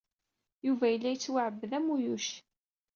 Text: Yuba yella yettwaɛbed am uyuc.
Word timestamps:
Yuba 0.67 0.85
yella 0.89 1.09
yettwaɛbed 1.11 1.71
am 1.77 1.85
uyuc. 1.95 2.27